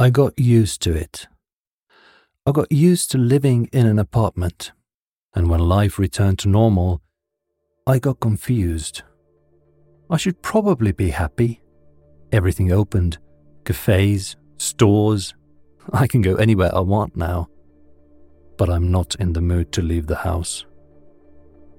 I 0.00 0.10
got 0.10 0.38
used 0.38 0.80
to 0.82 0.94
it. 0.94 1.26
I 2.46 2.52
got 2.52 2.70
used 2.70 3.10
to 3.10 3.18
living 3.18 3.68
in 3.72 3.84
an 3.84 3.98
apartment, 3.98 4.70
and 5.34 5.50
when 5.50 5.58
life 5.58 5.98
returned 5.98 6.38
to 6.40 6.48
normal, 6.48 7.02
I 7.84 7.98
got 7.98 8.20
confused. 8.20 9.02
I 10.08 10.16
should 10.16 10.40
probably 10.40 10.92
be 10.92 11.10
happy. 11.10 11.62
Everything 12.30 12.70
opened 12.70 13.18
cafes, 13.64 14.36
stores. 14.56 15.34
I 15.92 16.06
can 16.06 16.22
go 16.22 16.36
anywhere 16.36 16.72
I 16.72 16.80
want 16.80 17.16
now. 17.16 17.48
But 18.56 18.70
I'm 18.70 18.92
not 18.92 19.16
in 19.16 19.32
the 19.32 19.40
mood 19.40 19.72
to 19.72 19.82
leave 19.82 20.06
the 20.06 20.22
house. 20.30 20.64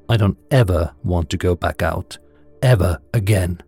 I 0.10 0.18
don't 0.18 0.38
ever 0.52 0.94
want 1.06 1.30
to 1.30 1.38
go 1.38 1.56
back 1.56 1.82
out, 1.82 2.18
ever 2.62 3.00
again. 3.14 3.62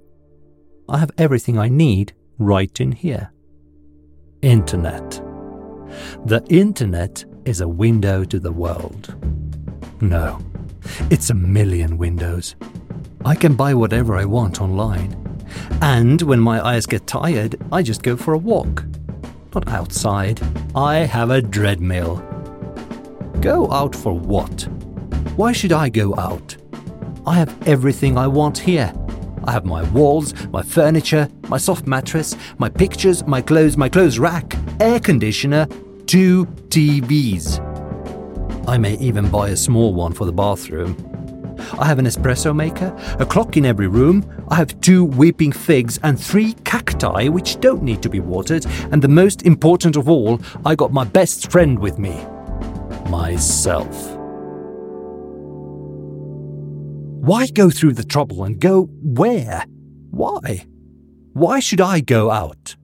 I 0.89 0.97
have 0.97 1.11
everything 1.17 1.57
I 1.57 1.69
need 1.69 2.11
right 2.37 2.77
in 2.81 2.91
here. 2.91 3.31
Internet. 4.41 5.21
The 6.25 6.43
internet 6.49 7.23
is 7.45 7.61
a 7.61 7.67
window 7.67 8.23
to 8.23 8.39
the 8.39 8.51
world. 8.51 9.15
No, 10.01 10.39
it's 11.11 11.29
a 11.29 11.35
million 11.35 11.99
windows. 11.99 12.55
I 13.23 13.35
can 13.35 13.53
buy 13.53 13.75
whatever 13.75 14.15
I 14.15 14.25
want 14.25 14.59
online. 14.59 15.15
And 15.79 16.19
when 16.23 16.39
my 16.39 16.59
eyes 16.65 16.87
get 16.87 17.05
tired, 17.05 17.55
I 17.71 17.83
just 17.83 18.01
go 18.01 18.17
for 18.17 18.33
a 18.33 18.39
walk. 18.39 18.83
Not 19.53 19.67
outside. 19.67 20.41
I 20.75 21.05
have 21.05 21.29
a 21.29 21.43
treadmill. 21.43 22.15
Go 23.41 23.71
out 23.71 23.95
for 23.95 24.17
what? 24.17 24.63
Why 25.35 25.51
should 25.51 25.71
I 25.71 25.89
go 25.89 26.15
out? 26.17 26.57
I 27.27 27.35
have 27.35 27.67
everything 27.67 28.17
I 28.17 28.25
want 28.25 28.57
here. 28.57 28.91
I 29.43 29.51
have 29.51 29.65
my 29.65 29.83
walls, 29.91 30.33
my 30.49 30.61
furniture, 30.61 31.29
my 31.47 31.57
soft 31.57 31.87
mattress, 31.87 32.35
my 32.57 32.69
pictures, 32.69 33.25
my 33.25 33.41
clothes, 33.41 33.77
my 33.77 33.89
clothes 33.89 34.19
rack, 34.19 34.55
air 34.79 34.99
conditioner, 34.99 35.67
two 36.05 36.45
TVs. 36.69 37.59
I 38.67 38.77
may 38.77 38.97
even 38.97 39.29
buy 39.29 39.49
a 39.49 39.57
small 39.57 39.93
one 39.93 40.13
for 40.13 40.25
the 40.25 40.31
bathroom. 40.31 40.95
I 41.79 41.85
have 41.85 41.99
an 41.99 42.05
espresso 42.05 42.55
maker, 42.55 42.95
a 43.19 43.25
clock 43.25 43.57
in 43.57 43.65
every 43.65 43.87
room, 43.87 44.25
I 44.49 44.55
have 44.55 44.79
two 44.81 45.05
weeping 45.05 45.51
figs 45.51 45.99
and 46.03 46.19
three 46.19 46.53
cacti 46.65 47.29
which 47.29 47.59
don't 47.59 47.83
need 47.83 48.01
to 48.03 48.09
be 48.09 48.19
watered, 48.19 48.65
and 48.91 49.01
the 49.01 49.07
most 49.07 49.43
important 49.43 49.95
of 49.95 50.09
all, 50.09 50.39
I 50.65 50.75
got 50.75 50.91
my 50.91 51.03
best 51.03 51.51
friend 51.51 51.77
with 51.79 51.97
me 51.97 52.25
myself. 53.09 54.10
Why 57.21 57.45
go 57.45 57.69
through 57.69 57.93
the 57.93 58.03
trouble 58.03 58.43
and 58.43 58.59
go 58.59 58.85
where? 59.03 59.63
Why? 60.09 60.65
Why 61.33 61.59
should 61.59 61.79
I 61.79 61.99
go 61.99 62.31
out? 62.31 62.75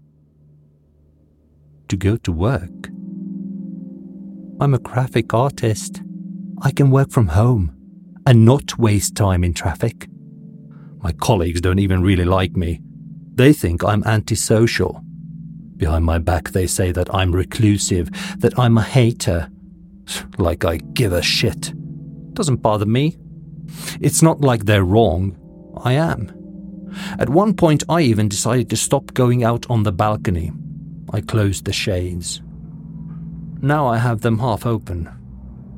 To 1.88 1.98
go 1.98 2.18
to 2.18 2.32
work. 2.32 2.90
I'm 4.62 4.76
a 4.76 4.80
graphic 4.80 5.34
artist. 5.34 6.04
I 6.62 6.70
can 6.70 6.92
work 6.92 7.10
from 7.10 7.30
home 7.30 7.76
and 8.28 8.46
not 8.46 8.78
waste 8.78 9.16
time 9.16 9.44
in 9.44 9.56
traffic. 9.56 10.08
My 11.00 11.14
colleagues 11.14 11.60
don't 11.60 11.80
even 11.80 12.04
really 12.04 12.26
like 12.26 12.56
me. 12.56 12.80
They 13.34 13.54
think 13.54 13.84
I'm 13.84 14.04
antisocial. 14.04 15.02
Behind 15.78 16.06
my 16.06 16.20
back, 16.20 16.52
they 16.52 16.68
say 16.68 16.92
that 16.92 17.12
I'm 17.12 17.32
reclusive, 17.34 18.12
that 18.38 18.60
I'm 18.60 18.78
a 18.78 18.84
hater. 18.84 19.50
Like 20.38 20.64
I 20.64 20.78
give 20.78 21.12
a 21.12 21.24
shit. 21.24 21.74
Doesn't 22.36 22.58
bother 22.58 22.86
me. 22.86 23.18
It's 24.00 24.22
not 24.22 24.42
like 24.42 24.66
they're 24.66 24.84
wrong. 24.84 25.38
I 25.84 25.94
am. 25.94 26.34
At 27.20 27.30
one 27.30 27.54
point, 27.54 27.84
I 27.90 28.02
even 28.02 28.30
decided 28.30 28.70
to 28.70 28.78
stop 28.78 29.14
going 29.14 29.44
out 29.44 29.66
on 29.70 29.84
the 29.84 29.92
balcony. 29.92 30.52
I 31.12 31.22
closed 31.22 31.66
the 31.66 31.74
shades. 31.74 32.42
Now 33.62 33.88
I 33.88 33.98
have 33.98 34.22
them 34.22 34.40
half 34.40 34.66
open. 34.66 35.10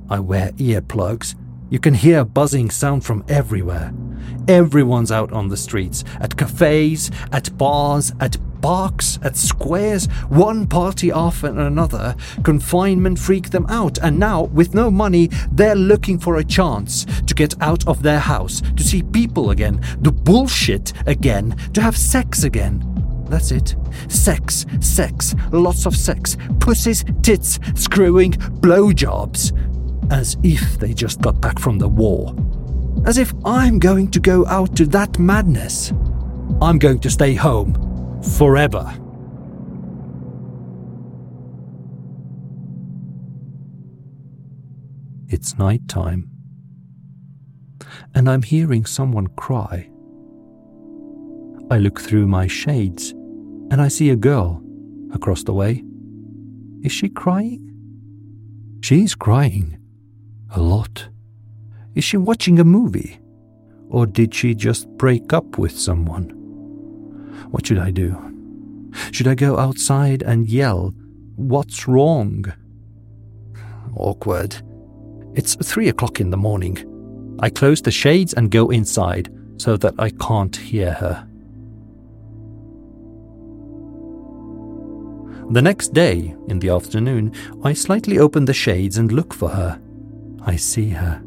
I 0.09 0.19
wear 0.19 0.51
earplugs. 0.53 1.35
You 1.69 1.79
can 1.79 1.93
hear 1.93 2.19
a 2.19 2.25
buzzing 2.25 2.71
sound 2.71 3.05
from 3.05 3.23
everywhere. 3.29 3.93
Everyone's 4.47 5.11
out 5.11 5.31
on 5.31 5.49
the 5.49 5.57
streets, 5.57 6.03
at 6.19 6.35
cafes, 6.35 7.11
at 7.31 7.55
bars, 7.57 8.11
at 8.19 8.37
parks, 8.61 9.19
at 9.23 9.35
squares, 9.35 10.05
one 10.29 10.67
party 10.67 11.11
after 11.11 11.47
another. 11.47 12.15
Confinement 12.43 13.19
freaked 13.19 13.51
them 13.51 13.65
out, 13.69 13.97
and 13.99 14.19
now, 14.19 14.43
with 14.43 14.73
no 14.73 14.91
money, 14.91 15.29
they're 15.51 15.75
looking 15.75 16.19
for 16.19 16.37
a 16.37 16.43
chance 16.43 17.05
to 17.25 17.33
get 17.33 17.59
out 17.61 17.87
of 17.87 18.03
their 18.03 18.19
house, 18.19 18.61
to 18.75 18.83
see 18.83 19.03
people 19.03 19.51
again, 19.51 19.81
to 20.03 20.11
bullshit 20.11 20.93
again, 21.07 21.55
to 21.73 21.81
have 21.81 21.97
sex 21.97 22.43
again. 22.43 22.85
That's 23.29 23.51
it. 23.51 23.75
Sex, 24.07 24.65
sex, 24.79 25.35
lots 25.51 25.85
of 25.85 25.95
sex, 25.95 26.35
pussies, 26.59 27.05
tits, 27.21 27.59
screwing, 27.75 28.31
blowjobs. 28.31 29.55
As 30.11 30.37
if 30.43 30.79
they 30.79 30.93
just 30.93 31.21
got 31.21 31.39
back 31.39 31.59
from 31.59 31.77
the 31.77 31.87
war. 31.87 32.35
As 33.05 33.19
if 33.19 33.31
I'm 33.45 33.77
going 33.77 34.09
to 34.11 34.19
go 34.19 34.45
out 34.47 34.75
to 34.77 34.85
that 34.87 35.19
madness. 35.19 35.91
I'm 36.61 36.79
going 36.79 36.99
to 36.99 37.09
stay 37.09 37.35
home 37.35 37.88
forever. 38.23 38.93
It's 45.27 45.57
night 45.57 45.87
time, 45.87 46.29
and 48.15 48.29
I'm 48.29 48.41
hearing 48.41 48.85
someone 48.85 49.27
cry. 49.27 49.89
I 51.71 51.77
look 51.77 51.99
through 51.99 52.27
my 52.27 52.47
shades 52.47 53.11
and 53.11 53.79
I 53.79 53.89
see 53.89 54.09
a 54.09 54.15
girl 54.15 54.63
across 55.13 55.43
the 55.43 55.53
way. 55.53 55.83
Is 56.81 56.91
she 56.91 57.09
crying? 57.09 57.69
She's 58.81 59.13
crying. 59.13 59.77
A 60.55 60.59
lot. 60.59 61.09
Is 61.93 62.03
she 62.03 62.17
watching 62.17 62.57
a 62.57 62.63
movie? 62.63 63.19
Or 63.89 64.07
did 64.07 64.33
she 64.33 64.55
just 64.55 64.87
break 64.97 65.31
up 65.31 65.59
with 65.59 65.77
someone? 65.77 66.38
What 67.51 67.65
should 67.65 67.79
I 67.79 67.91
do? 67.91 68.89
Should 69.11 69.27
I 69.27 69.35
go 69.35 69.57
outside 69.57 70.23
and 70.23 70.47
yell, 70.47 70.93
What's 71.39 71.87
wrong? 71.87 72.51
Awkward. 73.95 74.61
It's 75.35 75.55
three 75.55 75.87
o'clock 75.87 76.19
in 76.19 76.31
the 76.31 76.37
morning. 76.37 77.37
I 77.39 77.49
close 77.49 77.81
the 77.81 77.91
shades 77.91 78.33
and 78.33 78.51
go 78.51 78.71
inside 78.71 79.33
so 79.55 79.77
that 79.77 79.93
I 79.97 80.09
can't 80.09 80.53
hear 80.53 80.91
her. 80.91 81.25
The 85.51 85.61
next 85.61 85.93
day, 85.93 86.35
in 86.49 86.59
the 86.59 86.69
afternoon, 86.69 87.33
I 87.63 87.71
slightly 87.71 88.19
open 88.19 88.43
the 88.43 88.53
shades 88.53 88.97
and 88.97 89.09
look 89.09 89.33
for 89.33 89.47
her. 89.47 89.81
I 90.41 90.57
see 90.57 90.89
her. 90.89 91.23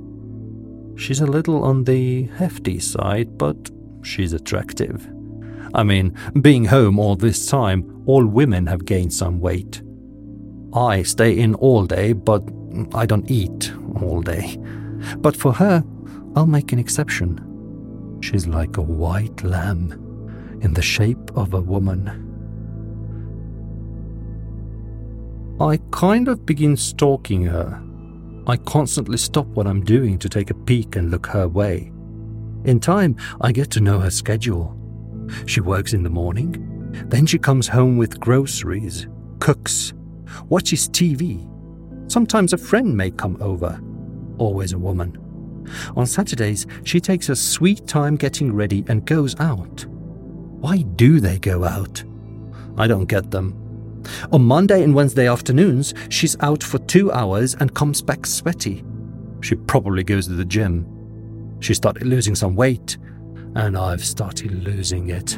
She's 0.97 1.23
a 1.23 1.27
little 1.27 1.65
on 1.65 1.84
the 1.84 2.25
hefty 2.37 2.81
side, 2.81 3.39
but 3.39 3.56
she's 4.03 4.34
attractive. 4.34 5.12
I 5.75 5.83
mean, 5.83 6.16
being 6.41 6.66
home 6.66 6.99
all 6.99 7.16
this 7.16 7.47
time, 7.47 8.03
all 8.06 8.27
women 8.27 8.66
have 8.66 8.84
gained 8.84 9.12
some 9.12 9.41
weight. 9.41 9.83
I 10.75 11.03
stay 11.03 11.38
in 11.38 11.55
all 11.56 11.87
day, 11.87 12.12
but 12.12 12.43
I 12.94 13.06
don't 13.06 13.31
eat 13.31 13.72
all 14.00 14.22
day. 14.22 14.59
But 15.19 15.37
for 15.37 15.53
her, 15.53 15.84
I'll 16.37 16.47
make 16.47 16.72
an 16.72 16.78
exception. 16.78 18.19
She's 18.22 18.47
like 18.47 18.77
a 18.77 18.82
white 18.82 19.43
lamb 19.43 20.59
in 20.62 20.75
the 20.75 20.82
shape 20.82 21.31
of 21.34 21.55
a 21.55 21.61
woman. 21.61 22.28
I 25.61 25.78
kind 25.91 26.28
of 26.28 26.47
begin 26.47 26.77
stalking 26.77 27.44
her. 27.44 27.82
I 28.47 28.56
constantly 28.56 29.19
stop 29.19 29.47
what 29.49 29.66
I'm 29.66 29.84
doing 29.84 30.19
to 30.19 30.28
take 30.28 30.50
a 30.50 30.55
peek 30.55 30.97
and 30.97 31.11
look 31.11 31.27
her 31.27 31.47
way. 31.47 31.93
In 32.65 32.81
time, 32.81 33.16
I 33.41 33.53
get 33.53 33.71
to 33.72 33.81
know 33.81 33.99
her 34.00 34.11
schedule. 34.11 34.77
She 35.47 35.60
works 35.60 35.93
in 35.93 36.03
the 36.03 36.10
morning, 36.10 36.69
then 37.06 37.26
she 37.26 37.38
comes 37.38 37.69
home 37.69 37.97
with 37.97 38.20
groceries, 38.20 39.06
cooks, 39.38 39.93
watches 40.49 40.88
TV. 40.88 41.49
Sometimes 42.11 42.52
a 42.52 42.58
friend 42.58 42.96
may 42.96 43.11
come 43.11 43.37
over, 43.40 43.81
always 44.38 44.73
a 44.73 44.79
woman. 44.79 45.19
On 45.96 46.06
Saturdays, 46.06 46.67
she 46.84 47.00
takes 47.00 47.29
a 47.29 47.37
sweet 47.37 47.87
time 47.87 48.17
getting 48.17 48.52
ready 48.52 48.84
and 48.88 49.06
goes 49.06 49.38
out. 49.40 49.87
Why 49.87 50.82
do 50.82 51.20
they 51.20 51.38
go 51.38 51.64
out? 51.64 52.02
I 52.76 52.87
don't 52.87 53.06
get 53.06 53.31
them. 53.31 53.58
On 54.32 54.43
Monday 54.43 54.82
and 54.82 54.94
Wednesday 54.94 55.28
afternoons, 55.28 55.94
she's 56.08 56.37
out 56.40 56.62
for 56.62 56.78
two 56.78 57.12
hours 57.12 57.55
and 57.55 57.75
comes 57.75 58.02
back 58.02 58.26
sweaty. 58.26 58.85
She 59.40 59.55
probably 59.55 60.05
goes 60.05 60.26
to 60.26 60.35
the 60.35 60.44
gym. 60.44 60.87
She 61.61 61.75
started 61.75 62.06
losing 62.06 62.35
some 62.35 62.55
weight, 62.55 62.99
and 63.54 63.76
I've 63.76 64.04
started 64.04 64.64
losing 64.64 65.10
it. 65.10 65.37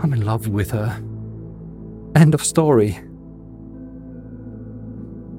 I'm 0.00 0.12
in 0.12 0.24
love 0.24 0.48
with 0.48 0.70
her. 0.72 1.02
End 2.14 2.34
of 2.34 2.44
story. 2.44 2.98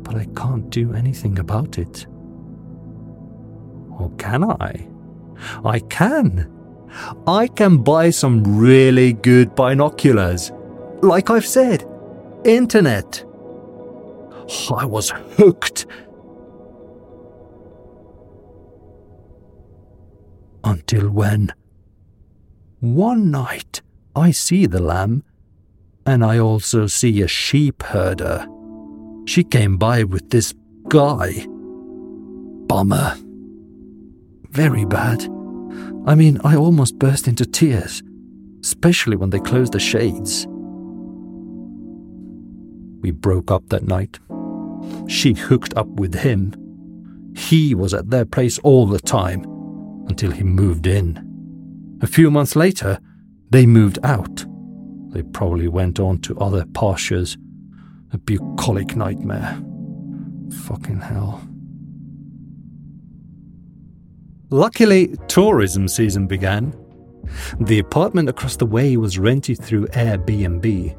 But 0.04 0.16
I 0.16 0.26
can't 0.36 0.70
do 0.70 0.94
anything 0.94 1.40
about 1.40 1.78
it. 1.78 2.08
Or 4.00 4.12
can 4.18 4.44
I? 4.44 4.88
I 5.64 5.80
can. 5.80 6.50
I 7.28 7.48
can 7.48 7.78
buy 7.78 8.10
some 8.10 8.58
really 8.58 9.14
good 9.14 9.56
binoculars. 9.56 10.52
Like 11.02 11.30
I've 11.30 11.46
said, 11.46 11.86
internet. 12.46 13.24
I 14.72 14.86
was 14.86 15.12
hooked. 15.38 15.86
Until 20.64 21.10
when? 21.10 21.54
One 22.82 23.30
night, 23.30 23.82
I 24.16 24.32
see 24.32 24.66
the 24.66 24.82
lamb, 24.82 25.24
and 26.06 26.24
I 26.24 26.40
also 26.40 26.88
see 26.88 27.22
a 27.22 27.28
sheep 27.28 27.84
herder. 27.84 28.48
She 29.26 29.44
came 29.44 29.76
by 29.76 30.06
with 30.06 30.30
this 30.30 30.54
guy. 30.88 31.46
Bummer. 32.68 33.18
Very 34.52 34.86
bad. 34.86 35.24
I 36.06 36.16
mean, 36.16 36.40
I 36.46 36.56
almost 36.56 36.98
burst 36.98 37.28
into 37.28 37.46
tears, 37.46 38.02
especially 38.64 39.18
when 39.18 39.30
they 39.30 39.42
closed 39.42 39.74
the 39.74 39.80
shades. 39.80 40.48
We 43.02 43.12
broke 43.12 43.52
up 43.52 43.68
that 43.70 43.84
night. 43.84 44.20
She 45.10 45.34
hooked 45.34 45.76
up 45.76 45.88
with 45.88 46.16
him. 46.16 46.54
He 47.36 47.76
was 47.76 47.94
at 47.94 48.10
their 48.10 48.26
place 48.26 48.58
all 48.60 48.88
the 48.88 49.00
time 49.00 49.44
until 50.08 50.32
he 50.32 50.44
moved 50.44 50.88
in. 50.88 51.29
A 52.02 52.08
few 52.08 52.32
months 52.32 52.56
later, 52.56 53.00
they 53.50 53.66
moved 53.66 54.00
out. 54.04 54.46
They 55.10 55.24
probably 55.24 55.68
went 55.68 56.00
on 56.00 56.20
to 56.20 56.38
other 56.40 56.66
pastures. 56.68 57.38
A 58.14 58.18
bucolic 58.18 58.96
nightmare. 58.96 59.62
Fucking 60.66 61.02
hell. 61.02 61.42
Luckily, 64.50 65.16
tourism 65.28 65.88
season 65.88 66.26
began. 66.26 66.74
The 67.60 67.80
apartment 67.80 68.30
across 68.30 68.56
the 68.56 68.66
way 68.66 68.98
was 68.98 69.20
rented 69.20 69.62
through 69.62 69.88
Airbnb, 69.88 70.96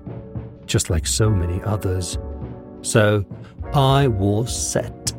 just 0.66 0.90
like 0.90 1.06
so 1.06 1.30
many 1.30 1.60
others. 1.62 2.18
So 2.82 3.24
I 3.74 4.06
was 4.06 4.54
set. 4.54 5.12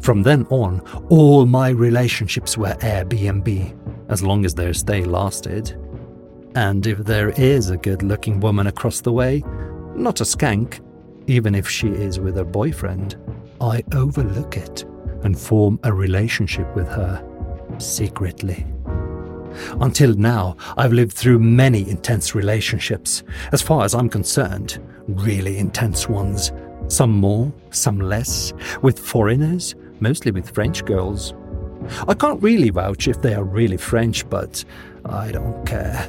From 0.00 0.22
then 0.22 0.46
on, 0.50 0.80
all 1.08 1.46
my 1.46 1.70
relationships 1.70 2.56
were 2.56 2.74
Airbnb, 2.80 3.76
as 4.10 4.22
long 4.22 4.44
as 4.44 4.54
their 4.54 4.74
stay 4.74 5.04
lasted. 5.04 5.76
And 6.54 6.86
if 6.86 6.98
there 6.98 7.30
is 7.30 7.70
a 7.70 7.76
good 7.76 8.02
looking 8.02 8.40
woman 8.40 8.66
across 8.66 9.00
the 9.00 9.12
way, 9.12 9.42
not 9.94 10.20
a 10.20 10.24
skank, 10.24 10.80
even 11.26 11.54
if 11.54 11.68
she 11.68 11.88
is 11.88 12.18
with 12.18 12.36
her 12.36 12.44
boyfriend, 12.44 13.16
I 13.60 13.84
overlook 13.94 14.56
it 14.56 14.84
and 15.22 15.38
form 15.38 15.78
a 15.84 15.92
relationship 15.92 16.74
with 16.74 16.88
her 16.88 17.24
secretly. 17.78 18.66
Until 19.80 20.14
now, 20.14 20.56
I've 20.76 20.92
lived 20.92 21.12
through 21.12 21.38
many 21.38 21.88
intense 21.88 22.34
relationships. 22.34 23.22
As 23.52 23.62
far 23.62 23.84
as 23.84 23.94
I'm 23.94 24.08
concerned, 24.08 24.78
really 25.06 25.58
intense 25.58 26.08
ones. 26.08 26.52
Some 26.88 27.12
more, 27.12 27.52
some 27.70 28.00
less, 28.00 28.52
with 28.82 28.98
foreigners, 28.98 29.74
mostly 30.00 30.32
with 30.32 30.50
French 30.50 30.84
girls. 30.84 31.34
I 32.06 32.14
can't 32.14 32.42
really 32.42 32.70
vouch 32.70 33.08
if 33.08 33.20
they 33.22 33.34
are 33.34 33.44
really 33.44 33.76
French, 33.76 34.28
but 34.28 34.64
I 35.04 35.32
don't 35.32 35.64
care. 35.66 36.08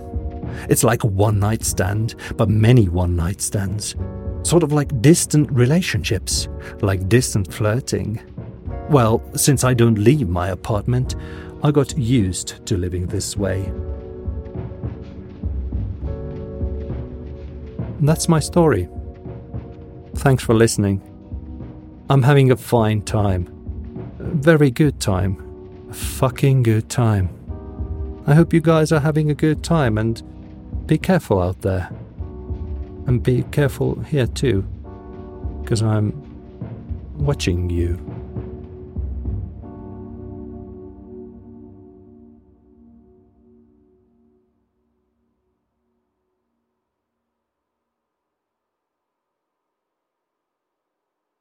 It's 0.69 0.83
like 0.83 1.03
a 1.03 1.07
one 1.07 1.39
night 1.39 1.63
stand, 1.63 2.15
but 2.37 2.49
many 2.49 2.89
one 2.89 3.15
night 3.15 3.41
stands. 3.41 3.95
Sort 4.43 4.63
of 4.63 4.71
like 4.71 5.01
distant 5.01 5.51
relationships, 5.51 6.47
like 6.81 7.07
distant 7.07 7.53
flirting. 7.53 8.19
Well, 8.89 9.23
since 9.35 9.63
I 9.63 9.73
don't 9.73 9.97
leave 9.97 10.27
my 10.27 10.49
apartment, 10.49 11.15
I 11.63 11.71
got 11.71 11.97
used 11.97 12.65
to 12.65 12.77
living 12.77 13.07
this 13.07 13.37
way. 13.37 13.71
That's 18.01 18.27
my 18.27 18.39
story. 18.39 18.89
Thanks 20.15 20.43
for 20.43 20.55
listening. 20.55 21.01
I'm 22.09 22.23
having 22.23 22.51
a 22.51 22.57
fine 22.57 23.03
time. 23.03 23.47
Very 24.19 24.71
good 24.71 24.99
time. 24.99 25.50
A 25.91 25.93
fucking 25.93 26.63
good 26.63 26.87
time. 26.87 27.27
I 28.25 28.33
hope 28.33 28.53
you 28.53 28.61
guys 28.61 28.93
are 28.93 29.01
having 29.01 29.29
a 29.29 29.33
good 29.33 29.61
time 29.61 29.97
and 29.97 30.23
be 30.87 30.97
careful 30.97 31.41
out 31.41 31.63
there. 31.63 31.89
And 33.07 33.21
be 33.21 33.43
careful 33.51 33.99
here 34.03 34.25
too, 34.25 34.61
because 35.61 35.81
I'm 35.81 36.13
watching 37.17 37.69
you. 37.69 37.99